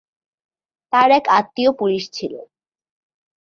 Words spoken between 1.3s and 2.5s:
আত্নীয় police ছিল।